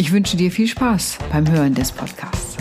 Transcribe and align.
Ich 0.00 0.12
wünsche 0.12 0.38
dir 0.38 0.50
viel 0.50 0.66
Spaß 0.66 1.18
beim 1.30 1.46
Hören 1.52 1.74
des 1.74 1.92
Podcasts. 1.92 2.56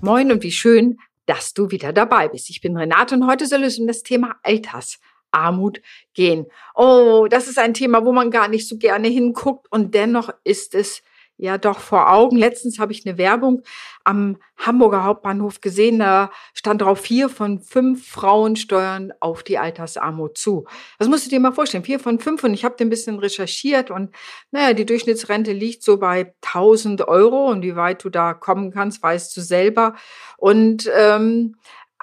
Moin 0.00 0.32
und 0.32 0.42
wie 0.42 0.52
schön, 0.52 0.96
dass 1.26 1.52
du 1.52 1.70
wieder 1.70 1.92
dabei 1.92 2.28
bist. 2.28 2.48
Ich 2.48 2.62
bin 2.62 2.78
Renate 2.78 3.14
und 3.14 3.26
heute 3.26 3.44
soll 3.44 3.62
es 3.64 3.78
um 3.78 3.86
das 3.86 4.02
Thema 4.02 4.36
Altersarmut 4.42 5.82
gehen. 6.14 6.46
Oh, 6.74 7.26
das 7.28 7.46
ist 7.46 7.58
ein 7.58 7.74
Thema, 7.74 8.06
wo 8.06 8.12
man 8.12 8.30
gar 8.30 8.48
nicht 8.48 8.66
so 8.66 8.78
gerne 8.78 9.08
hinguckt 9.08 9.70
und 9.70 9.94
dennoch 9.94 10.30
ist 10.44 10.74
es 10.74 11.02
ja 11.38 11.58
doch 11.58 11.80
vor 11.80 12.10
Augen. 12.10 12.36
Letztens 12.36 12.78
habe 12.78 12.92
ich 12.92 13.06
eine 13.06 13.18
Werbung 13.18 13.62
am 14.04 14.38
Hamburger 14.56 15.04
Hauptbahnhof 15.04 15.60
gesehen. 15.60 15.98
Da 15.98 16.30
stand 16.54 16.82
drauf, 16.82 17.00
vier 17.00 17.28
von 17.28 17.60
fünf 17.60 18.08
Frauen 18.08 18.56
steuern 18.56 19.12
auf 19.20 19.42
die 19.42 19.58
Altersarmut 19.58 20.38
zu. 20.38 20.66
Das 20.98 21.08
musst 21.08 21.26
du 21.26 21.30
dir 21.30 21.40
mal 21.40 21.52
vorstellen. 21.52 21.84
Vier 21.84 22.00
von 22.00 22.18
fünf. 22.18 22.42
Und 22.44 22.54
ich 22.54 22.64
habe 22.64 22.76
ein 22.80 22.88
bisschen 22.88 23.18
recherchiert 23.18 23.90
und 23.90 24.14
naja, 24.50 24.72
die 24.72 24.86
Durchschnittsrente 24.86 25.52
liegt 25.52 25.82
so 25.82 25.98
bei 25.98 26.34
1000 26.42 27.06
Euro. 27.08 27.48
Und 27.50 27.62
wie 27.62 27.76
weit 27.76 28.04
du 28.04 28.08
da 28.08 28.34
kommen 28.34 28.72
kannst, 28.72 29.02
weißt 29.02 29.36
du 29.36 29.40
selber. 29.40 29.94
Und 30.38 30.90
ähm, 30.96 31.56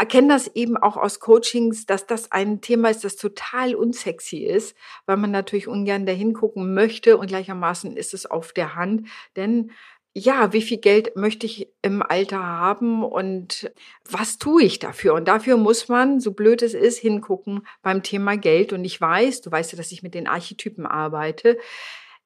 erkenne 0.04 0.34
das 0.34 0.48
eben 0.54 0.76
auch 0.76 0.98
aus 0.98 1.22
Coachings, 1.22 1.86
dass 1.86 2.06
das 2.06 2.30
ein 2.34 2.60
Thema 2.60 2.90
ist, 2.90 3.06
das 3.06 3.16
total 3.16 3.74
unsexy 3.74 4.40
ist, 4.40 4.76
weil 5.06 5.16
man 5.16 5.32
natürlich 5.32 5.70
ungern 5.70 6.06
dahin 6.06 6.34
gucken 6.34 6.74
möchte 6.74 7.18
und 7.18 7.28
gleichermaßen 7.28 7.96
ist 7.96 8.14
es 8.14 8.26
auf 8.26 8.52
der 8.52 8.76
Hand, 8.76 9.08
denn 9.38 9.72
ja, 10.14 10.52
wie 10.52 10.62
viel 10.62 10.78
Geld 10.78 11.16
möchte 11.16 11.46
ich 11.46 11.70
im 11.82 12.04
Alter 12.04 12.44
haben 12.44 13.02
und 13.02 13.72
was 14.08 14.40
tue 14.40 14.64
ich 14.64 14.78
dafür? 14.78 15.14
Und 15.14 15.30
dafür 15.30 15.56
muss 15.56 15.88
man, 15.88 16.20
so 16.20 16.34
blöd 16.34 16.62
es 16.62 16.74
ist, 16.74 17.00
hingucken 17.00 17.66
beim 17.82 18.04
Thema 18.04 18.38
Geld. 18.38 18.74
Und 18.74 18.86
ich 18.86 19.02
weiß, 19.02 19.42
du 19.42 19.52
weißt 19.52 19.72
ja, 19.72 19.78
dass 19.78 19.92
ich 19.92 20.04
mit 20.04 20.14
den 20.14 20.28
Archetypen 20.28 20.86
arbeite, 20.86 21.58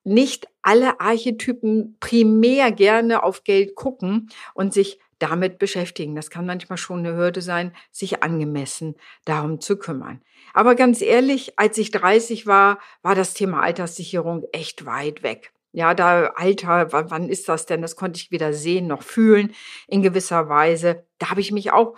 nicht 0.04 0.48
alle 0.64 1.00
Archetypen 1.00 1.96
primär 2.02 2.72
gerne 2.72 3.24
auf 3.24 3.44
Geld 3.44 3.76
gucken 3.76 4.30
und 4.54 4.74
sich 4.74 5.00
damit 5.20 5.60
beschäftigen. 5.60 6.16
Das 6.16 6.30
kann 6.30 6.46
manchmal 6.46 6.78
schon 6.78 7.00
eine 7.00 7.16
Hürde 7.16 7.42
sein, 7.42 7.74
sich 7.92 8.24
angemessen 8.24 8.96
darum 9.26 9.60
zu 9.60 9.78
kümmern. 9.78 10.22
Aber 10.54 10.76
ganz 10.76 11.02
ehrlich, 11.02 11.58
als 11.58 11.78
ich 11.78 11.92
30 11.92 12.48
war, 12.48 12.80
war 13.02 13.16
das 13.16 13.34
Thema 13.34 13.62
Alterssicherung 13.62 14.46
echt 14.52 14.86
weit 14.86 15.24
weg. 15.24 15.52
Ja, 15.72 15.94
da 15.94 16.28
Alter, 16.36 16.92
wann 16.92 17.30
ist 17.30 17.50
das 17.50 17.66
denn? 17.66 17.82
Das 17.82 17.96
konnte 17.96 18.20
ich 18.20 18.32
weder 18.32 18.54
sehen 18.54 18.88
noch 18.88 19.04
fühlen 19.04 19.54
in 19.88 20.02
gewisser 20.02 20.50
Weise. 20.50 21.06
Da 21.20 21.30
habe 21.30 21.42
ich 21.42 21.52
mich 21.52 21.72
auch 21.72 21.96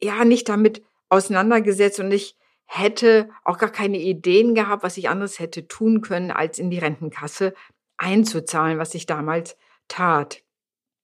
ja 0.00 0.24
nicht 0.24 0.48
damit 0.48 0.82
auseinandergesetzt 1.08 2.00
und 2.00 2.12
ich 2.12 2.36
hätte 2.64 3.30
auch 3.44 3.58
gar 3.58 3.70
keine 3.70 3.98
Ideen 3.98 4.54
gehabt, 4.54 4.82
was 4.82 4.96
ich 4.98 5.08
anderes 5.08 5.38
hätte 5.38 5.66
tun 5.66 6.00
können, 6.02 6.30
als 6.30 6.58
in 6.58 6.70
die 6.70 6.78
Rentenkasse 6.78 7.54
einzuzahlen, 7.96 8.78
was 8.78 8.94
ich 8.94 9.06
damals 9.06 9.56
tat. 9.88 10.42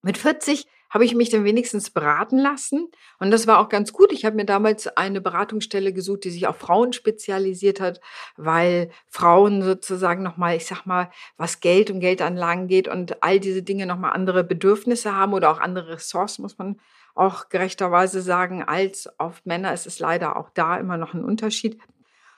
Mit 0.02 0.19
40 0.19 0.66
habe 0.94 1.05
ich 1.05 1.16
mich 1.16 1.28
dann 1.28 1.43
wenigstens 1.43 1.91
beraten 1.91 2.38
lassen. 2.38 2.88
Und 3.19 3.32
das 3.32 3.49
war 3.49 3.59
auch 3.59 3.69
ganz 3.69 3.93
gut. 3.93 4.12
Ich 4.12 4.25
habe 4.25 4.37
mir 4.37 4.44
damals 4.44 4.87
eine 4.87 5.21
Beratungsstelle 5.21 5.93
gesucht, 5.93 6.22
die 6.22 6.31
sich 6.31 6.47
auf 6.47 6.56
Frauen 6.56 6.93
spezialisiert 6.93 7.81
hat, 7.81 8.00
weil 8.37 8.91
Frauen 9.09 9.62
sozusagen 9.62 10.22
nochmal, 10.22 10.56
ich 10.56 10.66
sag 10.66 10.87
mal, 10.87 11.10
was 11.37 11.59
Geld 11.59 11.91
und 11.91 11.99
Geldanlagen 11.99 12.69
geht 12.69 12.87
und 12.87 13.25
all 13.25 13.41
diese 13.41 13.65
Dinge 13.65 13.87
nochmal 13.87 14.12
andere 14.12 14.44
Bedürfnisse 14.44 15.16
haben 15.16 15.32
oder 15.34 15.50
auch 15.50 15.59
andere 15.59 15.94
Ressourcen, 15.94 16.43
muss 16.43 16.59
man 16.59 16.78
auch 17.16 17.49
gerechterweise 17.49 18.22
sagen, 18.22 18.62
als 18.62 19.09
auf 19.19 19.44
Männer 19.44 19.75
ist 19.75 19.88
es 19.88 19.99
leider 19.99 20.37
auch 20.37 20.50
da 20.50 20.76
immer 20.76 20.97
noch 20.97 21.12
ein 21.12 21.25
Unterschied. 21.25 21.76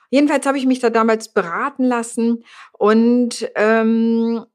Jedenfalls 0.09 0.47
habe 0.47 0.57
ich 0.57 0.65
mich 0.65 0.79
da 0.79 0.89
damals 0.89 1.31
beraten 1.31 1.83
lassen 1.83 2.43
und 2.71 3.51
ähm, 3.55 4.45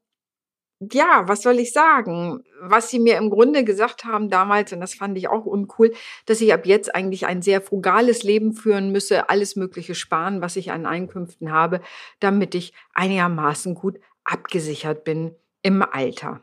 ja, 0.90 1.24
was 1.26 1.42
soll 1.42 1.58
ich 1.58 1.72
sagen? 1.72 2.42
Was 2.60 2.90
sie 2.90 2.98
mir 2.98 3.16
im 3.16 3.30
Grunde 3.30 3.64
gesagt 3.64 4.04
haben 4.04 4.30
damals, 4.30 4.72
und 4.72 4.80
das 4.80 4.94
fand 4.94 5.16
ich 5.18 5.28
auch 5.28 5.44
uncool, 5.44 5.92
dass 6.26 6.40
ich 6.40 6.52
ab 6.52 6.66
jetzt 6.66 6.94
eigentlich 6.94 7.26
ein 7.26 7.42
sehr 7.42 7.60
frugales 7.60 8.22
Leben 8.22 8.52
führen 8.52 8.90
müsse, 8.90 9.28
alles 9.28 9.56
Mögliche 9.56 9.94
sparen, 9.94 10.40
was 10.40 10.56
ich 10.56 10.72
an 10.72 10.86
Einkünften 10.86 11.52
habe, 11.52 11.80
damit 12.20 12.54
ich 12.54 12.72
einigermaßen 12.94 13.74
gut 13.74 14.00
abgesichert 14.24 15.04
bin 15.04 15.34
im 15.62 15.82
Alter. 15.82 16.42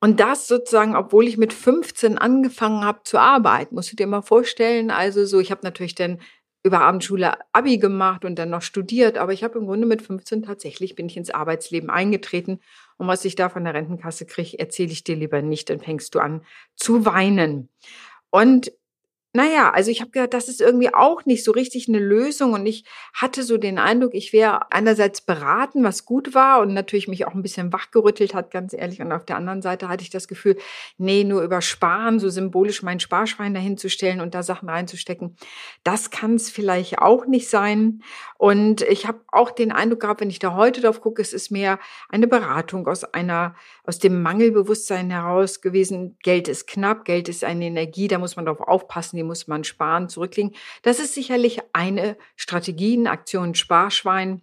Und 0.00 0.20
das 0.20 0.48
sozusagen, 0.48 0.96
obwohl 0.96 1.26
ich 1.26 1.38
mit 1.38 1.52
15 1.52 2.18
angefangen 2.18 2.84
habe 2.84 3.00
zu 3.04 3.18
arbeiten, 3.18 3.74
musst 3.74 3.92
du 3.92 3.96
dir 3.96 4.06
mal 4.06 4.22
vorstellen. 4.22 4.90
Also 4.90 5.24
so, 5.24 5.40
ich 5.40 5.50
habe 5.50 5.62
natürlich 5.62 5.94
dann 5.94 6.20
über 6.64 6.80
Abendschule 6.80 7.34
Abi 7.52 7.78
gemacht 7.78 8.24
und 8.24 8.38
dann 8.38 8.50
noch 8.50 8.62
studiert, 8.62 9.18
aber 9.18 9.32
ich 9.32 9.44
habe 9.44 9.58
im 9.58 9.66
Grunde 9.66 9.86
mit 9.86 10.00
15 10.00 10.42
tatsächlich 10.42 10.94
bin 10.94 11.06
ich 11.06 11.16
ins 11.16 11.30
Arbeitsleben 11.30 11.90
eingetreten 11.90 12.60
und 12.96 13.06
was 13.06 13.24
ich 13.24 13.34
da 13.34 13.48
von 13.48 13.64
der 13.64 13.74
Rentenkasse 13.74 14.26
kriege, 14.26 14.58
erzähle 14.58 14.92
ich 14.92 15.04
dir 15.04 15.16
lieber 15.16 15.42
nicht, 15.42 15.70
dann 15.70 15.80
fängst 15.80 16.14
du 16.14 16.20
an 16.20 16.44
zu 16.76 17.04
weinen. 17.04 17.68
Und 18.30 18.72
naja, 19.36 19.72
also 19.72 19.90
ich 19.90 20.00
habe 20.00 20.12
gedacht, 20.12 20.32
das 20.32 20.48
ist 20.48 20.60
irgendwie 20.60 20.94
auch 20.94 21.24
nicht 21.24 21.42
so 21.42 21.50
richtig 21.50 21.88
eine 21.88 21.98
Lösung 21.98 22.52
und 22.52 22.66
ich 22.66 22.84
hatte 23.12 23.42
so 23.42 23.58
den 23.58 23.80
Eindruck, 23.80 24.14
ich 24.14 24.32
wäre 24.32 24.70
einerseits 24.70 25.22
beraten, 25.22 25.82
was 25.82 26.04
gut 26.04 26.34
war 26.34 26.60
und 26.60 26.72
natürlich 26.72 27.08
mich 27.08 27.26
auch 27.26 27.34
ein 27.34 27.42
bisschen 27.42 27.72
wachgerüttelt 27.72 28.32
hat, 28.32 28.52
ganz 28.52 28.72
ehrlich. 28.72 29.00
Und 29.00 29.10
auf 29.10 29.24
der 29.24 29.34
anderen 29.34 29.60
Seite 29.60 29.88
hatte 29.88 30.04
ich 30.04 30.10
das 30.10 30.28
Gefühl, 30.28 30.56
nee, 30.98 31.24
nur 31.24 31.42
über 31.42 31.62
Sparen, 31.62 32.20
so 32.20 32.28
symbolisch 32.28 32.84
mein 32.84 33.00
Sparschwein 33.00 33.54
dahinzustellen 33.54 34.20
und 34.20 34.36
da 34.36 34.44
Sachen 34.44 34.68
reinzustecken, 34.68 35.34
das 35.82 36.12
kann 36.12 36.36
es 36.36 36.48
vielleicht 36.48 37.00
auch 37.00 37.26
nicht 37.26 37.48
sein. 37.48 38.04
Und 38.38 38.82
ich 38.82 39.08
habe 39.08 39.18
auch 39.32 39.50
den 39.50 39.72
Eindruck 39.72 40.00
gehabt, 40.00 40.20
wenn 40.20 40.30
ich 40.30 40.38
da 40.38 40.54
heute 40.54 40.80
drauf 40.80 41.00
gucke, 41.00 41.20
es 41.20 41.32
ist 41.32 41.50
mehr 41.50 41.80
eine 42.08 42.28
Beratung 42.28 42.86
aus 42.86 43.02
einer, 43.02 43.56
aus 43.82 43.98
dem 43.98 44.22
Mangelbewusstsein 44.22 45.10
heraus 45.10 45.60
gewesen. 45.60 46.18
Geld 46.22 46.46
ist 46.46 46.68
knapp, 46.68 47.04
Geld 47.04 47.28
ist 47.28 47.42
eine 47.42 47.64
Energie, 47.64 48.06
da 48.06 48.18
muss 48.18 48.36
man 48.36 48.46
drauf 48.46 48.60
aufpassen 48.60 49.23
muss 49.26 49.46
man 49.46 49.64
sparen, 49.64 50.08
zurücklegen. 50.08 50.54
Das 50.82 50.98
ist 50.98 51.14
sicherlich 51.14 51.60
eine 51.72 52.16
Strategie, 52.36 52.96
eine 52.96 53.10
Aktion 53.10 53.54
Sparschwein. 53.54 54.42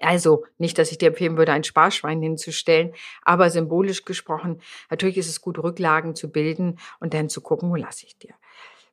Also 0.00 0.44
nicht, 0.58 0.78
dass 0.78 0.92
ich 0.92 0.98
dir 0.98 1.08
empfehlen 1.08 1.36
würde, 1.36 1.52
ein 1.52 1.64
Sparschwein 1.64 2.22
hinzustellen, 2.22 2.94
aber 3.22 3.50
symbolisch 3.50 4.04
gesprochen, 4.04 4.60
natürlich 4.90 5.18
ist 5.18 5.28
es 5.28 5.40
gut, 5.40 5.58
Rücklagen 5.58 6.14
zu 6.14 6.30
bilden 6.30 6.78
und 7.00 7.14
dann 7.14 7.28
zu 7.28 7.40
gucken, 7.40 7.70
wo 7.70 7.76
lasse 7.76 8.06
ich 8.06 8.16
dir. 8.16 8.34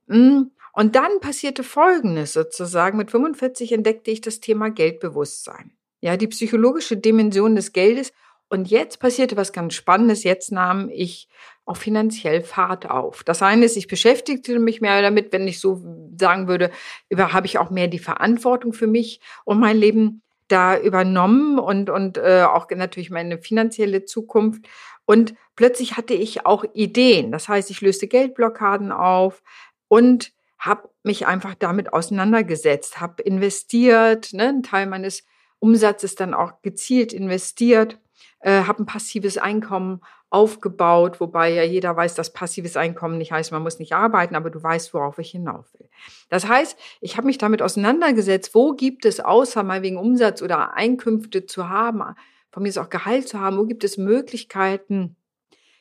Hm, 0.07 0.51
und 0.73 0.95
dann 0.95 1.19
passierte 1.21 1.63
Folgendes 1.63 2.33
sozusagen. 2.33 2.97
Mit 2.97 3.11
45 3.11 3.71
entdeckte 3.71 4.11
ich 4.11 4.21
das 4.21 4.39
Thema 4.39 4.69
Geldbewusstsein. 4.69 5.71
Ja, 6.01 6.17
die 6.17 6.27
psychologische 6.27 6.97
Dimension 6.97 7.55
des 7.55 7.71
Geldes 7.71 8.11
und 8.49 8.69
jetzt 8.69 8.99
passierte 8.99 9.37
was 9.37 9.53
ganz 9.53 9.73
Spannendes. 9.73 10.23
Jetzt 10.23 10.51
nahm 10.51 10.89
ich 10.89 11.29
auch 11.65 11.77
finanziell 11.77 12.43
Fahrt 12.43 12.89
auf. 12.89 13.23
Das 13.23 13.41
eine 13.41 13.65
ist, 13.65 13.75
ich 13.75 13.87
beschäftigte 13.87 14.59
mich 14.59 14.81
mehr 14.81 15.01
damit, 15.01 15.33
wenn 15.33 15.47
ich 15.47 15.59
so 15.59 15.81
sagen 16.17 16.47
würde, 16.47 16.71
über 17.09 17.33
habe 17.33 17.47
ich 17.47 17.57
auch 17.57 17.71
mehr 17.71 17.87
die 17.87 17.99
Verantwortung 17.99 18.71
für 18.71 18.87
mich 18.87 19.19
und 19.43 19.59
mein 19.59 19.77
Leben 19.77 20.21
da 20.47 20.77
übernommen 20.77 21.57
und 21.57 21.89
und 21.89 22.17
äh, 22.17 22.43
auch 22.43 22.69
natürlich 22.69 23.09
meine 23.09 23.39
finanzielle 23.39 24.05
Zukunft. 24.05 24.67
Und 25.05 25.33
plötzlich 25.55 25.97
hatte 25.97 26.13
ich 26.13 26.45
auch 26.45 26.65
Ideen. 26.73 27.31
Das 27.31 27.49
heißt, 27.49 27.71
ich 27.71 27.81
löste 27.81 28.07
Geldblockaden 28.07 28.91
auf 28.91 29.41
und 29.87 30.33
habe 30.59 30.89
mich 31.03 31.27
einfach 31.27 31.55
damit 31.55 31.93
auseinandergesetzt, 31.93 33.01
habe 33.01 33.23
investiert, 33.23 34.33
ne, 34.33 34.49
einen 34.49 34.63
Teil 34.63 34.85
meines 34.85 35.23
Umsatzes 35.59 36.15
dann 36.15 36.33
auch 36.35 36.61
gezielt 36.61 37.11
investiert 37.11 37.99
äh, 38.45 38.63
habe 38.63 38.83
ein 38.83 38.85
passives 38.85 39.37
Einkommen 39.37 40.01
aufgebaut, 40.35 41.21
wobei 41.21 41.53
ja 41.53 41.63
jeder 41.63 41.95
weiß, 41.95 42.13
dass 42.13 42.33
passives 42.33 42.75
Einkommen 42.75 43.17
nicht 43.17 43.31
heißt, 43.31 43.53
man 43.53 43.63
muss 43.63 43.79
nicht 43.79 43.93
arbeiten, 43.93 44.35
aber 44.35 44.49
du 44.49 44.61
weißt, 44.61 44.93
worauf 44.93 45.17
ich 45.17 45.31
hinauf 45.31 45.73
will. 45.73 45.87
Das 46.29 46.47
heißt, 46.47 46.77
ich 46.99 47.15
habe 47.15 47.25
mich 47.25 47.37
damit 47.37 47.61
auseinandergesetzt, 47.61 48.53
wo 48.53 48.73
gibt 48.73 49.05
es 49.05 49.21
außer 49.21 49.63
mal 49.63 49.81
wegen 49.81 49.97
Umsatz 49.97 50.41
oder 50.41 50.73
Einkünfte 50.73 51.45
zu 51.45 51.69
haben, 51.69 52.03
von 52.51 52.63
mir 52.63 52.69
ist 52.69 52.77
auch 52.77 52.89
Gehalt 52.89 53.27
zu 53.27 53.39
haben, 53.39 53.57
wo 53.57 53.65
gibt 53.65 53.83
es 53.83 53.97
Möglichkeiten, 53.97 55.15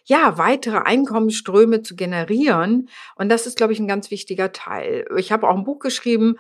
ja, 0.05 0.39
weitere 0.39 0.79
Einkommensströme 0.79 1.83
zu 1.83 1.97
generieren. 1.97 2.89
Und 3.17 3.29
das 3.31 3.47
ist, 3.47 3.57
glaube 3.57 3.73
ich, 3.73 3.81
ein 3.81 3.89
ganz 3.89 4.11
wichtiger 4.11 4.53
Teil. 4.53 5.07
Ich 5.17 5.33
habe 5.33 5.49
auch 5.49 5.57
ein 5.57 5.65
Buch 5.65 5.79
geschrieben 5.79 6.37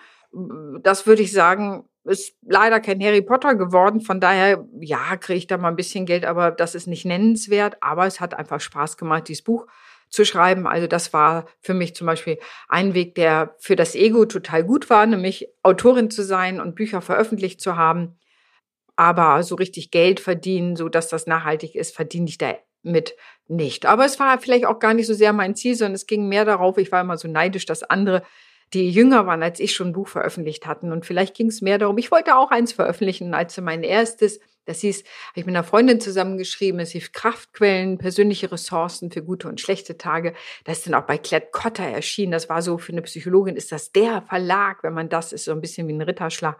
das 0.82 1.06
würde 1.06 1.22
ich 1.22 1.32
sagen, 1.32 1.88
ist 2.04 2.36
leider 2.42 2.80
kein 2.80 3.02
Harry 3.02 3.22
Potter 3.22 3.54
geworden. 3.54 4.00
Von 4.00 4.20
daher, 4.20 4.66
ja, 4.80 5.16
kriege 5.16 5.38
ich 5.38 5.46
da 5.46 5.56
mal 5.56 5.68
ein 5.68 5.76
bisschen 5.76 6.06
Geld, 6.06 6.24
aber 6.24 6.50
das 6.50 6.74
ist 6.74 6.86
nicht 6.86 7.04
nennenswert. 7.04 7.76
Aber 7.80 8.06
es 8.06 8.20
hat 8.20 8.34
einfach 8.34 8.60
Spaß 8.60 8.96
gemacht, 8.96 9.28
dieses 9.28 9.42
Buch 9.42 9.66
zu 10.10 10.24
schreiben. 10.24 10.66
Also 10.66 10.86
das 10.86 11.12
war 11.12 11.46
für 11.60 11.74
mich 11.74 11.94
zum 11.94 12.06
Beispiel 12.06 12.38
ein 12.68 12.94
Weg, 12.94 13.14
der 13.14 13.54
für 13.58 13.74
das 13.74 13.94
Ego 13.94 14.26
total 14.26 14.64
gut 14.64 14.90
war, 14.90 15.06
nämlich 15.06 15.48
Autorin 15.62 16.10
zu 16.10 16.22
sein 16.22 16.60
und 16.60 16.74
Bücher 16.74 17.00
veröffentlicht 17.00 17.60
zu 17.60 17.76
haben. 17.76 18.18
Aber 18.96 19.42
so 19.42 19.56
richtig 19.56 19.90
Geld 19.90 20.20
verdienen, 20.20 20.76
so 20.76 20.88
dass 20.88 21.08
das 21.08 21.26
nachhaltig 21.26 21.74
ist, 21.74 21.96
verdiene 21.96 22.28
ich 22.28 22.38
damit 22.38 23.16
nicht. 23.48 23.86
Aber 23.86 24.04
es 24.04 24.20
war 24.20 24.38
vielleicht 24.38 24.66
auch 24.66 24.78
gar 24.78 24.94
nicht 24.94 25.06
so 25.06 25.14
sehr 25.14 25.32
mein 25.32 25.56
Ziel, 25.56 25.74
sondern 25.74 25.94
es 25.94 26.06
ging 26.06 26.28
mehr 26.28 26.44
darauf, 26.44 26.78
ich 26.78 26.92
war 26.92 27.00
immer 27.00 27.16
so 27.16 27.26
neidisch, 27.26 27.66
dass 27.66 27.82
andere 27.82 28.22
die 28.72 28.90
jünger 28.90 29.26
waren 29.26 29.42
als 29.42 29.60
ich 29.60 29.74
schon 29.74 29.88
ein 29.88 29.92
Buch 29.92 30.08
veröffentlicht 30.08 30.66
hatten. 30.66 30.92
Und 30.92 31.06
vielleicht 31.06 31.34
ging 31.34 31.48
es 31.48 31.60
mehr 31.60 31.78
darum, 31.78 31.98
ich 31.98 32.10
wollte 32.10 32.36
auch 32.36 32.50
eins 32.50 32.72
veröffentlichen, 32.72 33.34
als 33.34 33.60
mein 33.60 33.82
erstes. 33.82 34.40
Das 34.66 34.80
hieß, 34.80 35.00
habe 35.00 35.40
ich 35.40 35.46
mit 35.46 35.54
einer 35.54 35.64
Freundin 35.64 36.00
zusammengeschrieben, 36.00 36.80
es 36.80 36.92
hieß 36.92 37.12
Kraftquellen, 37.12 37.98
persönliche 37.98 38.50
Ressourcen 38.50 39.10
für 39.10 39.22
gute 39.22 39.46
und 39.48 39.60
schlechte 39.60 39.98
Tage. 39.98 40.32
Das 40.64 40.78
ist 40.78 40.86
dann 40.86 40.94
auch 40.94 41.06
bei 41.06 41.18
Klett 41.18 41.52
Cotta 41.52 41.84
erschienen. 41.84 42.32
Das 42.32 42.48
war 42.48 42.62
so, 42.62 42.78
für 42.78 42.92
eine 42.92 43.02
Psychologin 43.02 43.56
ist 43.56 43.72
das 43.72 43.92
der 43.92 44.22
Verlag, 44.22 44.82
wenn 44.82 44.94
man 44.94 45.10
das 45.10 45.32
ist, 45.32 45.44
so 45.44 45.52
ein 45.52 45.60
bisschen 45.60 45.86
wie 45.86 45.92
ein 45.92 46.00
Ritterschlag. 46.00 46.58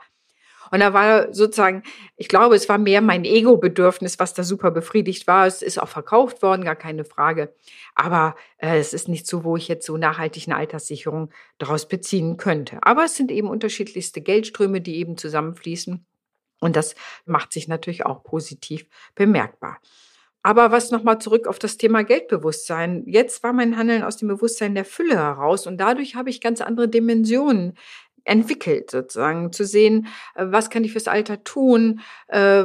Und 0.70 0.80
da 0.80 0.92
war 0.92 1.32
sozusagen, 1.32 1.82
ich 2.16 2.28
glaube, 2.28 2.54
es 2.54 2.68
war 2.68 2.78
mehr 2.78 3.00
mein 3.00 3.24
Ego-Bedürfnis, 3.24 4.18
was 4.18 4.34
da 4.34 4.42
super 4.42 4.70
befriedigt 4.70 5.26
war. 5.26 5.46
Es 5.46 5.62
ist 5.62 5.80
auch 5.80 5.88
verkauft 5.88 6.42
worden, 6.42 6.64
gar 6.64 6.76
keine 6.76 7.04
Frage. 7.04 7.54
Aber 7.94 8.36
äh, 8.58 8.78
es 8.78 8.92
ist 8.92 9.08
nicht 9.08 9.26
so, 9.26 9.44
wo 9.44 9.56
ich 9.56 9.68
jetzt 9.68 9.86
so 9.86 9.96
nachhaltig 9.96 10.46
eine 10.46 10.56
Alterssicherung 10.56 11.30
daraus 11.58 11.88
beziehen 11.88 12.36
könnte. 12.36 12.78
Aber 12.82 13.04
es 13.04 13.16
sind 13.16 13.30
eben 13.30 13.48
unterschiedlichste 13.48 14.20
Geldströme, 14.20 14.80
die 14.80 14.96
eben 14.96 15.16
zusammenfließen. 15.16 16.04
Und 16.60 16.76
das 16.76 16.94
macht 17.26 17.52
sich 17.52 17.68
natürlich 17.68 18.06
auch 18.06 18.22
positiv 18.22 18.86
bemerkbar. 19.14 19.78
Aber 20.46 20.70
was 20.70 20.90
nochmal 20.90 21.18
zurück 21.20 21.46
auf 21.46 21.58
das 21.58 21.78
Thema 21.78 22.04
Geldbewusstsein. 22.04 23.04
Jetzt 23.06 23.42
war 23.42 23.54
mein 23.54 23.78
Handeln 23.78 24.02
aus 24.02 24.18
dem 24.18 24.28
Bewusstsein 24.28 24.74
der 24.74 24.84
Fülle 24.84 25.16
heraus 25.16 25.66
und 25.66 25.78
dadurch 25.78 26.16
habe 26.16 26.28
ich 26.28 26.42
ganz 26.42 26.60
andere 26.60 26.86
Dimensionen 26.86 27.78
entwickelt, 28.24 28.90
sozusagen 28.90 29.52
zu 29.52 29.64
sehen, 29.64 30.06
äh, 30.34 30.46
was 30.48 30.70
kann 30.70 30.84
ich 30.84 30.92
fürs 30.92 31.08
Alter 31.08 31.44
tun, 31.44 32.00
äh, 32.28 32.64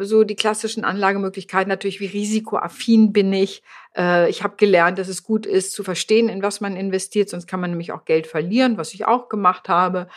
so 0.00 0.24
die 0.24 0.36
klassischen 0.36 0.84
Anlagemöglichkeiten 0.84 1.68
natürlich, 1.68 2.00
wie 2.00 2.06
risikoaffin 2.06 3.12
bin 3.12 3.32
ich. 3.32 3.62
Äh, 3.96 4.30
ich 4.30 4.42
habe 4.42 4.56
gelernt, 4.56 4.98
dass 4.98 5.08
es 5.08 5.24
gut 5.24 5.46
ist 5.46 5.72
zu 5.72 5.84
verstehen, 5.84 6.28
in 6.28 6.42
was 6.42 6.60
man 6.60 6.76
investiert, 6.76 7.28
sonst 7.28 7.46
kann 7.46 7.60
man 7.60 7.70
nämlich 7.70 7.92
auch 7.92 8.04
Geld 8.04 8.26
verlieren, 8.26 8.78
was 8.78 8.94
ich 8.94 9.04
auch 9.04 9.28
gemacht 9.28 9.68
habe 9.68 10.08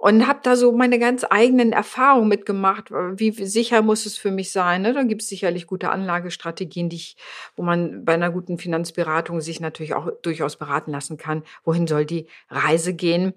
und 0.00 0.26
habe 0.26 0.40
da 0.42 0.56
so 0.56 0.72
meine 0.72 0.98
ganz 0.98 1.26
eigenen 1.28 1.72
Erfahrungen 1.72 2.28
mitgemacht. 2.28 2.90
Wie 2.90 3.32
sicher 3.32 3.82
muss 3.82 4.06
es 4.06 4.16
für 4.16 4.30
mich 4.30 4.50
sein? 4.50 4.80
Ne? 4.80 4.94
Dann 4.94 5.08
gibt 5.08 5.20
es 5.20 5.28
sicherlich 5.28 5.66
gute 5.66 5.90
Anlagestrategien, 5.90 6.88
die 6.88 6.96
ich, 6.96 7.16
wo 7.54 7.62
man 7.62 8.02
bei 8.06 8.14
einer 8.14 8.30
guten 8.30 8.56
Finanzberatung 8.56 9.42
sich 9.42 9.60
natürlich 9.60 9.92
auch 9.92 10.10
durchaus 10.22 10.56
beraten 10.56 10.90
lassen 10.90 11.18
kann. 11.18 11.42
Wohin 11.64 11.86
soll 11.86 12.06
die 12.06 12.28
Reise 12.48 12.94
gehen? 12.94 13.34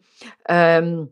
Ähm, 0.47 1.11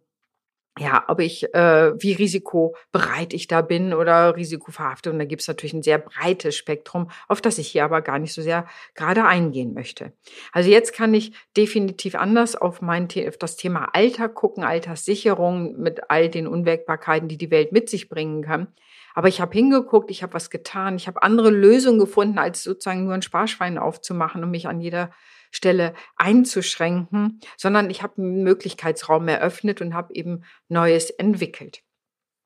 ja, 0.79 1.03
ob 1.09 1.19
ich, 1.19 1.53
äh, 1.53 2.01
wie 2.01 2.13
risikobereit 2.13 3.33
ich 3.33 3.47
da 3.47 3.61
bin 3.61 3.93
oder 3.93 4.37
risikoverhaftet. 4.37 5.11
Und 5.11 5.19
da 5.19 5.25
gibt 5.25 5.41
es 5.41 5.47
natürlich 5.47 5.73
ein 5.73 5.83
sehr 5.83 5.97
breites 5.97 6.55
Spektrum, 6.55 7.11
auf 7.27 7.41
das 7.41 7.57
ich 7.57 7.67
hier 7.67 7.83
aber 7.83 8.01
gar 8.01 8.19
nicht 8.19 8.33
so 8.33 8.41
sehr 8.41 8.65
gerade 8.95 9.25
eingehen 9.25 9.73
möchte. 9.73 10.13
Also 10.53 10.69
jetzt 10.69 10.93
kann 10.93 11.13
ich 11.13 11.33
definitiv 11.57 12.15
anders 12.15 12.55
auf, 12.55 12.81
mein, 12.81 13.09
auf 13.27 13.37
das 13.37 13.57
Thema 13.57 13.89
Alter 13.93 14.29
gucken, 14.29 14.63
Alterssicherung 14.63 15.77
mit 15.77 16.09
all 16.09 16.29
den 16.29 16.47
Unwägbarkeiten, 16.47 17.27
die 17.27 17.37
die 17.37 17.51
Welt 17.51 17.73
mit 17.73 17.89
sich 17.89 18.07
bringen 18.07 18.41
kann. 18.41 18.67
Aber 19.13 19.27
ich 19.27 19.41
habe 19.41 19.53
hingeguckt, 19.53 20.09
ich 20.09 20.23
habe 20.23 20.33
was 20.33 20.49
getan, 20.49 20.95
ich 20.95 21.07
habe 21.07 21.21
andere 21.21 21.49
Lösungen 21.49 21.99
gefunden, 21.99 22.37
als 22.37 22.63
sozusagen 22.63 23.03
nur 23.03 23.13
ein 23.13 23.21
Sparschwein 23.21 23.77
aufzumachen 23.77 24.41
und 24.41 24.51
mich 24.51 24.69
an 24.69 24.79
jeder 24.79 25.11
Stelle 25.51 25.93
einzuschränken, 26.15 27.39
sondern 27.57 27.89
ich 27.89 28.01
habe 28.01 28.21
einen 28.21 28.43
Möglichkeitsraum 28.43 29.27
eröffnet 29.27 29.81
und 29.81 29.93
habe 29.93 30.13
eben 30.15 30.43
Neues 30.69 31.09
entwickelt. 31.11 31.83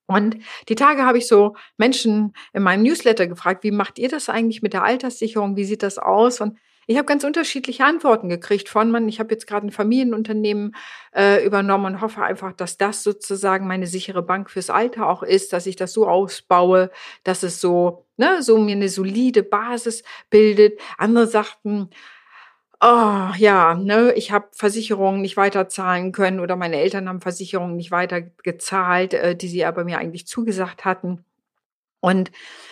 Und 0.07 0.37
die 0.69 0.75
Tage 0.75 1.03
habe 1.03 1.17
ich 1.17 1.27
so 1.27 1.55
Menschen 1.77 2.33
in 2.53 2.63
meinem 2.63 2.83
Newsletter 2.83 3.27
gefragt, 3.27 3.63
wie 3.63 3.71
macht 3.71 3.97
ihr 3.97 4.09
das 4.09 4.29
eigentlich 4.29 4.61
mit 4.61 4.73
der 4.73 4.83
Alterssicherung? 4.83 5.55
Wie 5.55 5.65
sieht 5.65 5.81
das 5.81 5.97
aus? 5.97 6.41
Und 6.41 6.57
ich 6.87 6.97
habe 6.97 7.07
ganz 7.07 7.23
unterschiedliche 7.23 7.83
Antworten 7.83 8.29
gekriegt 8.29 8.69
von 8.69 8.91
man, 8.91 9.09
ich 9.09 9.19
habe 9.19 9.33
jetzt 9.33 9.47
gerade 9.47 9.65
ein 9.65 9.71
Familienunternehmen 9.71 10.75
äh, 11.15 11.43
übernommen 11.43 11.85
und 11.85 12.01
hoffe 12.01 12.21
einfach, 12.21 12.53
dass 12.53 12.77
das 12.77 13.01
sozusagen 13.01 13.65
meine 13.67 13.87
sichere 13.87 14.21
Bank 14.21 14.51
fürs 14.51 14.69
Alter 14.69 15.07
auch 15.07 15.23
ist, 15.23 15.51
dass 15.53 15.65
ich 15.65 15.75
das 15.75 15.93
so 15.93 16.07
ausbaue, 16.07 16.91
dass 17.23 17.41
es 17.41 17.59
so, 17.59 18.05
ne, 18.17 18.43
so 18.43 18.59
mir 18.59 18.75
eine 18.75 18.89
solide 18.89 19.41
Basis 19.41 20.03
bildet. 20.29 20.79
Andere 20.99 21.25
sagten, 21.25 21.89
Oh, 22.81 23.31
ja, 23.37 23.73
ne, 23.75 24.13
ich 24.15 24.31
habe 24.31 24.47
Versicherungen 24.51 25.21
nicht 25.21 25.37
weiterzahlen 25.37 26.11
können 26.11 26.39
oder 26.39 26.55
meine 26.55 26.77
Eltern 26.77 27.07
haben 27.07 27.21
Versicherungen 27.21 27.77
nicht 27.77 27.91
weiter 27.91 28.21
gezahlt, 28.21 29.13
äh, 29.13 29.35
die 29.35 29.47
sie 29.47 29.63
aber 29.65 29.85
mir 29.85 29.97
eigentlich 29.97 30.27
zugesagt 30.27 30.83
hatten. 30.83 31.23
Und 32.01 32.31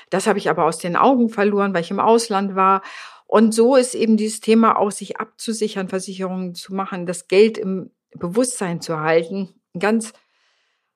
das 0.10 0.28
habe 0.28 0.40
ich 0.40 0.50
aber 0.50 0.66
aus 0.66 0.78
den 0.78 0.96
Augen 0.96 1.30
verloren, 1.30 1.74
weil 1.74 1.82
ich 1.82 1.92
im 1.92 2.00
Ausland 2.00 2.56
war. 2.56 2.84
Und 3.26 3.54
so 3.54 3.76
ist 3.76 3.96
eben 3.96 4.18
dieses 4.18 4.42
Thema 4.42 4.78
auch, 4.78 4.92
sich 4.92 5.18
abzusichern, 5.18 5.88
Versicherungen 5.90 6.54
zu 6.54 6.74
machen, 6.76 7.06
das 7.06 7.28
Geld 7.28 7.58
im 7.58 7.92
Bewusstsein 8.14 8.82
zu 8.82 9.00
halten, 9.00 9.56
ein 9.74 9.80
ganz 9.80 10.14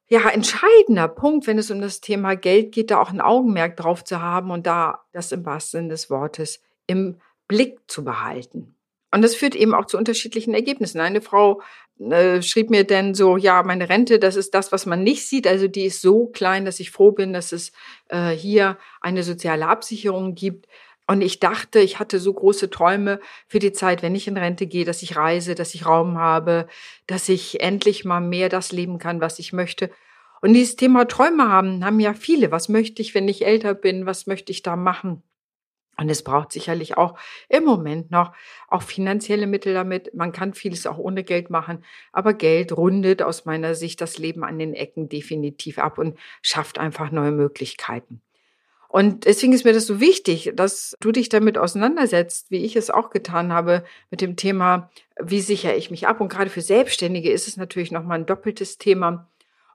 ja, 0.09 0.30
entscheidender 0.30 1.07
Punkt, 1.07 1.48
wenn 1.48 1.57
es 1.57 1.71
um 1.71 1.81
das 1.81 2.00
Thema 2.00 2.36
Geld 2.36 2.74
geht, 2.74 2.92
da 2.92 3.01
auch 3.01 3.09
ein 3.09 3.21
Augenmerk 3.21 3.75
drauf 3.77 4.04
zu 4.04 4.21
haben 4.21 4.51
und 4.51 4.68
da 4.68 5.06
das 5.13 5.31
im 5.31 5.45
wahrsten 5.45 5.80
Sinne 5.80 5.89
des 5.89 6.09
Wortes 6.09 6.62
im 6.86 7.19
Blick 7.48 7.80
zu 7.88 8.04
behalten. 8.04 8.76
Und 9.12 9.21
das 9.21 9.36
führt 9.36 9.56
eben 9.56 9.74
auch 9.74 9.86
zu 9.86 9.98
unterschiedlichen 9.98 10.54
Ergebnissen. 10.54 11.00
Eine 11.00 11.21
Frau 11.21 11.62
äh, 12.00 12.42
schrieb 12.42 12.69
mir 12.69 12.83
denn 12.83 13.13
so, 13.13 13.38
ja, 13.38 13.63
meine 13.63 13.89
Rente, 13.89 14.19
das 14.19 14.36
ist 14.36 14.54
das, 14.54 14.71
was 14.71 14.86
man 14.86 15.04
nicht 15.04 15.27
sieht. 15.27 15.48
Also 15.48 15.68
die 15.68 15.86
ist 15.86 16.01
so 16.01 16.27
klein, 16.27 16.65
dass 16.65 16.80
ich 16.80 16.92
froh 16.92 17.12
bin, 17.12 17.33
dass 17.33 17.51
es 17.51 17.71
äh, 18.09 18.31
hier 18.31 18.77
eine 19.01 19.24
soziale 19.24 19.68
Absicherung 19.68 20.36
gibt. 20.36 20.68
Und 21.09 21.21
ich 21.21 21.39
dachte, 21.39 21.80
ich 21.80 22.00
hatte 22.00 22.19
so 22.19 22.33
große 22.33 22.69
Träume 22.69 23.21
für 23.48 23.59
die 23.59 23.71
Zeit, 23.71 24.01
wenn 24.04 24.13
ich 24.13 24.27
in 24.27 24.36
Rente 24.36 24.68
gehe, 24.68 24.83
dass 24.83 25.01
ich 25.01 25.15
reise, 25.15 25.56
dass 25.56 25.74
ich 25.74 25.86
Raum 25.86 26.18
habe, 26.18 26.68
dass 27.07 27.30
ich 27.30 27.62
endlich 27.62 28.04
mal 28.04 28.19
mehr 28.19 28.49
das 28.49 28.73
leben 28.73 28.99
kann, 28.99 29.21
was 29.21 29.40
ich 29.40 29.54
möchte. 29.54 29.90
Und 30.42 30.54
dieses 30.54 30.76
Thema 30.76 31.07
Träume 31.07 31.47
haben, 31.49 31.83
haben 31.85 31.99
ja 32.02 32.14
viele. 32.14 32.52
Was 32.52 32.68
möchte 32.68 33.02
ich, 33.02 33.16
wenn 33.16 33.28
ich 33.30 33.45
älter 33.45 33.73
bin? 33.73 34.06
Was 34.06 34.28
möchte 34.28 34.52
ich 34.52 34.64
da 34.64 34.76
machen? 34.76 35.23
Und 35.99 36.09
es 36.09 36.23
braucht 36.23 36.51
sicherlich 36.51 36.97
auch 36.97 37.18
im 37.49 37.63
Moment 37.63 38.11
noch 38.11 38.33
auch 38.68 38.83
finanzielle 38.83 39.47
Mittel 39.47 39.73
damit. 39.73 40.13
Man 40.13 40.31
kann 40.31 40.54
vieles 40.54 40.85
auch 40.85 40.97
ohne 40.97 41.23
Geld 41.23 41.49
machen, 41.49 41.83
aber 42.11 42.33
Geld 42.33 42.75
rundet 42.75 43.23
aus 43.23 43.45
meiner 43.45 43.73
Sicht 43.73 43.99
das 43.99 44.18
Leben 44.18 44.44
an 44.44 44.59
den 44.59 44.73
Ecken 44.73 45.09
definitiv 45.09 45.80
ab 45.80 45.97
und 45.97 46.18
schafft 46.42 46.77
einfach 46.77 47.11
neue 47.11 47.31
Möglichkeiten. 47.31 48.21
Und 48.89 49.25
deswegen 49.25 49.54
ist 49.54 49.66
mir 49.66 49.73
das 49.73 49.85
so 49.85 49.99
wichtig, 49.99 50.54
dass 50.56 50.95
du 51.01 51.11
dich 51.11 51.30
damit 51.30 51.57
auseinandersetzt, 51.57 52.51
wie 52.51 52.63
ich 52.63 52.75
es 52.75 52.89
auch 52.89 53.09
getan 53.09 53.51
habe, 53.51 53.83
mit 54.11 54.21
dem 54.21 54.37
Thema, 54.37 54.89
wie 55.21 55.42
sichere 55.42 55.75
ich 55.75 55.92
mich 55.92 56.07
ab. 56.07 56.21
Und 56.21 56.30
gerade 56.30 56.49
für 56.49 56.61
Selbstständige 56.61 57.31
ist 57.31 57.47
es 57.47 57.57
natürlich 57.57 57.92
nochmal 57.92 58.19
ein 58.19 58.25
doppeltes 58.25 58.77
Thema. 58.77 59.27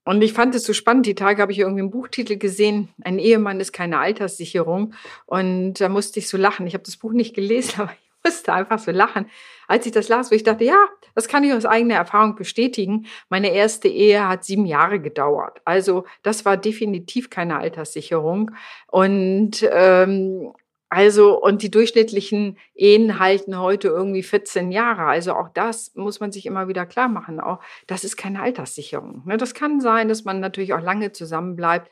Und 0.05 0.23
ich 0.23 0.33
fand 0.33 0.55
es 0.55 0.65
so 0.65 0.73
spannend. 0.73 1.07
Die 1.07 1.15
Tage 1.15 1.41
habe 1.41 1.53
ich 1.53 1.61
irgendwie 1.61 1.83
einen 1.83 1.91
Buchtitel 1.91 2.37
gesehen. 2.37 2.89
Ein 3.03 3.19
Ehemann 3.19 3.61
ist 3.61 3.73
keine 3.73 3.99
Alterssicherung. 3.99 4.95
Und 5.27 5.75
da 5.75 5.89
musste 5.89 6.19
ich 6.19 6.29
so 6.29 6.37
lachen. 6.37 6.67
Ich 6.67 6.75
habe 6.75 6.85
das 6.85 6.97
Buch 6.97 7.13
nicht 7.13 7.35
gelesen, 7.35 7.75
aber 7.81 7.93
ich 7.93 8.31
musste 8.31 8.53
einfach 8.53 8.79
so 8.79 8.91
lachen, 8.91 9.29
als 9.69 9.87
ich 9.87 9.93
das 9.93 10.09
las, 10.09 10.31
wo 10.31 10.35
ich 10.35 10.45
dachte, 10.45 10.65
ja, 10.65 10.79
das 11.15 11.29
kann 11.29 11.45
ich 11.45 11.53
aus 11.53 11.67
eigener 11.67 11.97
Erfahrung 11.97 12.35
bestätigen. 12.37 13.07
Meine 13.29 13.53
erste 13.53 13.89
Ehe 13.89 14.29
hat 14.29 14.45
sieben 14.45 14.67
Jahre 14.67 15.01
gedauert. 15.01 15.61
Also 15.65 16.05
das 16.23 16.45
war 16.45 16.57
definitiv 16.57 17.31
keine 17.31 17.59
Alterssicherung. 17.59 18.53
Und 18.89 19.69
ähm, 19.71 20.53
also, 20.95 21.41
und 21.41 21.63
die 21.63 21.71
durchschnittlichen 21.71 22.59
Ehen 22.75 23.19
halten 23.19 23.59
heute 23.59 23.89
irgendwie 23.89 24.23
14 24.23 24.71
Jahre. 24.71 25.05
Also 25.05 25.33
auch 25.33 25.49
das 25.49 25.95
muss 25.95 26.21
man 26.21 26.33
sich 26.33 26.45
immer 26.45 26.69
wieder 26.69 26.85
klar 26.85 27.09
machen. 27.09 27.41
Auch 27.41 27.61
das 27.87 28.05
ist 28.05 28.19
keine 28.19 28.43
Alterssicherung. 28.43 29.23
Ne? 29.25 29.39
Das 29.39 29.55
kann 29.55 29.81
sein, 29.81 30.09
dass 30.09 30.25
man 30.25 30.39
natürlich 30.39 30.75
auch 30.75 30.83
lange 30.83 31.11
zusammen 31.13 31.57
bleibt. 31.57 31.91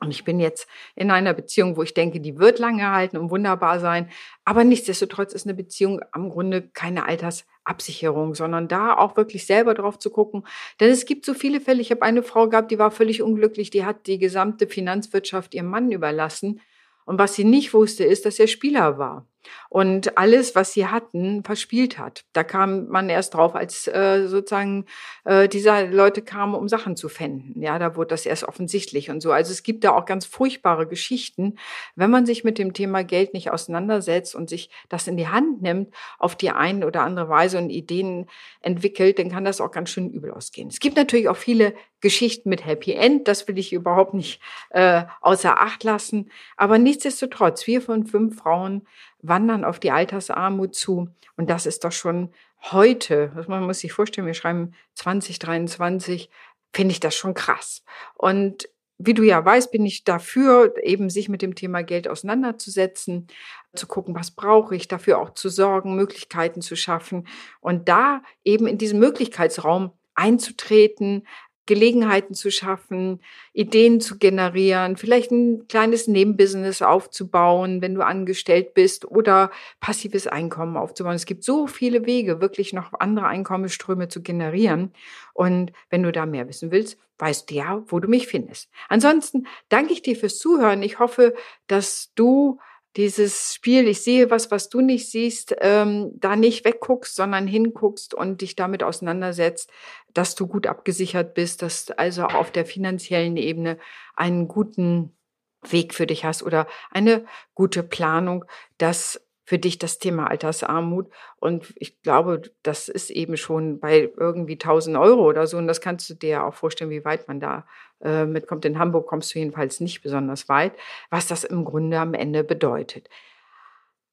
Und 0.00 0.10
ich 0.10 0.24
bin 0.24 0.40
jetzt 0.40 0.66
in 0.94 1.10
einer 1.10 1.34
Beziehung, 1.34 1.76
wo 1.76 1.82
ich 1.82 1.92
denke, 1.92 2.18
die 2.20 2.38
wird 2.38 2.58
lange 2.58 2.90
halten 2.90 3.18
und 3.18 3.28
wunderbar 3.28 3.78
sein. 3.78 4.08
Aber 4.46 4.64
nichtsdestotrotz 4.64 5.34
ist 5.34 5.46
eine 5.46 5.52
Beziehung 5.52 6.00
am 6.12 6.30
Grunde 6.30 6.62
keine 6.62 7.04
Altersabsicherung, 7.04 8.34
sondern 8.34 8.68
da 8.68 8.96
auch 8.96 9.18
wirklich 9.18 9.44
selber 9.44 9.74
drauf 9.74 9.98
zu 9.98 10.08
gucken. 10.08 10.46
Denn 10.80 10.90
es 10.90 11.04
gibt 11.04 11.26
so 11.26 11.34
viele 11.34 11.60
Fälle. 11.60 11.82
Ich 11.82 11.90
habe 11.90 12.00
eine 12.00 12.22
Frau 12.22 12.48
gehabt, 12.48 12.70
die 12.70 12.78
war 12.78 12.90
völlig 12.90 13.20
unglücklich. 13.20 13.68
Die 13.68 13.84
hat 13.84 14.06
die 14.06 14.18
gesamte 14.18 14.66
Finanzwirtschaft 14.66 15.52
ihrem 15.52 15.66
Mann 15.66 15.92
überlassen 15.92 16.62
und 17.08 17.18
was 17.18 17.34
sie 17.34 17.44
nicht 17.44 17.72
wusste, 17.72 18.04
ist, 18.04 18.26
dass 18.26 18.38
er 18.38 18.48
Spieler 18.48 18.98
war. 18.98 19.26
Und 19.68 20.16
alles, 20.16 20.54
was 20.54 20.72
sie 20.72 20.86
hatten, 20.86 21.44
verspielt 21.44 21.98
hat. 21.98 22.24
Da 22.32 22.44
kam 22.44 22.88
man 22.88 23.08
erst 23.08 23.34
drauf, 23.34 23.54
als 23.54 23.86
äh, 23.86 24.26
sozusagen 24.26 24.86
äh, 25.24 25.48
diese 25.48 25.86
Leute 25.86 26.22
kamen, 26.22 26.54
um 26.54 26.68
Sachen 26.68 26.96
zu 26.96 27.08
fänden. 27.08 27.60
Ja, 27.60 27.78
da 27.78 27.96
wurde 27.96 28.08
das 28.08 28.26
erst 28.26 28.44
offensichtlich 28.44 29.10
und 29.10 29.20
so. 29.20 29.32
Also 29.32 29.52
es 29.52 29.62
gibt 29.62 29.84
da 29.84 29.92
auch 29.92 30.04
ganz 30.04 30.26
furchtbare 30.26 30.86
Geschichten, 30.86 31.56
wenn 31.96 32.10
man 32.10 32.26
sich 32.26 32.44
mit 32.44 32.58
dem 32.58 32.72
Thema 32.72 33.04
Geld 33.04 33.34
nicht 33.34 33.50
auseinandersetzt 33.50 34.34
und 34.34 34.48
sich 34.48 34.70
das 34.88 35.06
in 35.06 35.16
die 35.16 35.28
Hand 35.28 35.62
nimmt, 35.62 35.94
auf 36.18 36.36
die 36.36 36.50
eine 36.50 36.86
oder 36.86 37.02
andere 37.02 37.28
Weise 37.28 37.58
und 37.58 37.70
Ideen 37.70 38.26
entwickelt, 38.60 39.18
dann 39.18 39.30
kann 39.30 39.44
das 39.44 39.60
auch 39.60 39.70
ganz 39.70 39.90
schön 39.90 40.10
übel 40.10 40.30
ausgehen. 40.32 40.68
Es 40.68 40.80
gibt 40.80 40.96
natürlich 40.96 41.28
auch 41.28 41.36
viele 41.36 41.74
Geschichten 42.00 42.48
mit 42.48 42.64
Happy 42.64 42.92
End, 42.92 43.26
das 43.26 43.48
will 43.48 43.58
ich 43.58 43.72
überhaupt 43.72 44.14
nicht 44.14 44.40
äh, 44.70 45.04
außer 45.20 45.60
Acht 45.60 45.82
lassen. 45.84 46.30
Aber 46.56 46.78
nichtsdestotrotz, 46.78 47.62
vier 47.62 47.82
von 47.82 48.06
fünf 48.06 48.36
Frauen 48.38 48.86
wandern 49.20 49.64
auf 49.64 49.78
die 49.78 49.90
Altersarmut 49.90 50.74
zu. 50.74 51.08
Und 51.36 51.50
das 51.50 51.66
ist 51.66 51.84
doch 51.84 51.92
schon 51.92 52.32
heute, 52.70 53.32
man 53.48 53.64
muss 53.64 53.80
sich 53.80 53.92
vorstellen, 53.92 54.26
wir 54.26 54.34
schreiben 54.34 54.74
2023, 54.94 56.30
finde 56.72 56.92
ich 56.92 57.00
das 57.00 57.14
schon 57.14 57.34
krass. 57.34 57.82
Und 58.14 58.68
wie 58.98 59.14
du 59.14 59.22
ja 59.22 59.44
weißt, 59.44 59.70
bin 59.70 59.86
ich 59.86 60.02
dafür, 60.02 60.74
eben 60.82 61.08
sich 61.08 61.28
mit 61.28 61.40
dem 61.40 61.54
Thema 61.54 61.82
Geld 61.82 62.08
auseinanderzusetzen, 62.08 63.28
zu 63.74 63.86
gucken, 63.86 64.14
was 64.16 64.32
brauche 64.32 64.74
ich, 64.74 64.88
dafür 64.88 65.20
auch 65.20 65.30
zu 65.30 65.48
sorgen, 65.48 65.94
Möglichkeiten 65.94 66.62
zu 66.62 66.74
schaffen 66.74 67.28
und 67.60 67.88
da 67.88 68.22
eben 68.44 68.66
in 68.66 68.76
diesem 68.76 68.98
Möglichkeitsraum 68.98 69.92
einzutreten, 70.14 71.28
Gelegenheiten 71.68 72.34
zu 72.34 72.50
schaffen, 72.50 73.20
Ideen 73.52 74.00
zu 74.00 74.18
generieren, 74.18 74.96
vielleicht 74.96 75.30
ein 75.30 75.68
kleines 75.68 76.08
Nebenbusiness 76.08 76.80
aufzubauen, 76.80 77.82
wenn 77.82 77.94
du 77.94 78.00
angestellt 78.00 78.72
bist 78.72 79.04
oder 79.04 79.50
passives 79.78 80.26
Einkommen 80.26 80.78
aufzubauen. 80.78 81.14
Es 81.14 81.26
gibt 81.26 81.44
so 81.44 81.66
viele 81.66 82.06
Wege, 82.06 82.40
wirklich 82.40 82.72
noch 82.72 82.92
andere 82.98 83.26
Einkommensströme 83.26 84.08
zu 84.08 84.22
generieren. 84.22 84.92
Und 85.34 85.72
wenn 85.90 86.02
du 86.02 86.10
da 86.10 86.24
mehr 86.24 86.48
wissen 86.48 86.70
willst, 86.70 86.98
weißt 87.18 87.50
du 87.50 87.54
ja, 87.54 87.82
wo 87.88 88.00
du 88.00 88.08
mich 88.08 88.28
findest. 88.28 88.70
Ansonsten 88.88 89.46
danke 89.68 89.92
ich 89.92 90.00
dir 90.00 90.16
fürs 90.16 90.38
Zuhören. 90.38 90.82
Ich 90.82 90.98
hoffe, 90.98 91.34
dass 91.66 92.12
du 92.14 92.58
dieses 92.98 93.54
Spiel, 93.54 93.86
ich 93.86 94.02
sehe 94.02 94.28
was, 94.28 94.50
was 94.50 94.68
du 94.68 94.80
nicht 94.80 95.08
siehst, 95.08 95.54
ähm, 95.60 96.10
da 96.16 96.34
nicht 96.34 96.64
wegguckst, 96.64 97.14
sondern 97.14 97.46
hinguckst 97.46 98.12
und 98.12 98.40
dich 98.40 98.56
damit 98.56 98.82
auseinandersetzt, 98.82 99.70
dass 100.12 100.34
du 100.34 100.48
gut 100.48 100.66
abgesichert 100.66 101.32
bist, 101.32 101.62
dass 101.62 101.92
also 101.92 102.24
auf 102.24 102.50
der 102.50 102.66
finanziellen 102.66 103.36
Ebene 103.36 103.78
einen 104.16 104.48
guten 104.48 105.16
Weg 105.62 105.94
für 105.94 106.08
dich 106.08 106.24
hast 106.24 106.42
oder 106.42 106.66
eine 106.90 107.24
gute 107.54 107.84
Planung, 107.84 108.44
dass 108.78 109.24
für 109.48 109.58
dich 109.58 109.78
das 109.78 109.98
Thema 109.98 110.26
Altersarmut. 110.26 111.08
Und 111.38 111.72
ich 111.76 112.02
glaube, 112.02 112.42
das 112.62 112.90
ist 112.90 113.08
eben 113.08 113.38
schon 113.38 113.80
bei 113.80 114.10
irgendwie 114.14 114.56
1000 114.56 114.98
Euro 114.98 115.26
oder 115.26 115.46
so. 115.46 115.56
Und 115.56 115.66
das 115.66 115.80
kannst 115.80 116.10
du 116.10 116.14
dir 116.14 116.44
auch 116.44 116.52
vorstellen, 116.52 116.90
wie 116.90 117.06
weit 117.06 117.28
man 117.28 117.40
da 117.40 117.66
äh, 118.02 118.26
mitkommt. 118.26 118.66
In 118.66 118.78
Hamburg 118.78 119.06
kommst 119.06 119.34
du 119.34 119.38
jedenfalls 119.38 119.80
nicht 119.80 120.02
besonders 120.02 120.50
weit, 120.50 120.74
was 121.08 121.28
das 121.28 121.44
im 121.44 121.64
Grunde 121.64 121.98
am 121.98 122.12
Ende 122.12 122.44
bedeutet. 122.44 123.08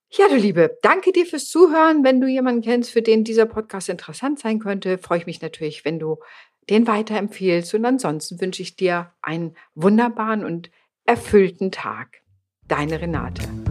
Ja, 0.09 0.29
du 0.29 0.37
Liebe, 0.37 0.77
danke 0.81 1.11
dir 1.11 1.25
fürs 1.25 1.49
Zuhören. 1.49 2.05
Wenn 2.05 2.21
du 2.21 2.27
jemanden 2.27 2.61
kennst, 2.61 2.91
für 2.91 3.01
den 3.01 3.25
dieser 3.25 3.45
Podcast 3.45 3.89
interessant 3.89 4.39
sein 4.39 4.59
könnte, 4.59 4.97
freue 4.97 5.17
ich 5.17 5.25
mich 5.25 5.41
natürlich, 5.41 5.83
wenn 5.83 5.99
du 5.99 6.19
den 6.69 6.87
weiterempfehlst. 6.87 7.75
Und 7.75 7.83
ansonsten 7.83 8.39
wünsche 8.39 8.61
ich 8.61 8.77
dir 8.77 9.11
einen 9.21 9.57
wunderbaren 9.73 10.45
und 10.45 10.71
erfüllten 11.03 11.71
Tag. 11.71 12.21
Deine 12.69 13.01
Renate. 13.01 13.64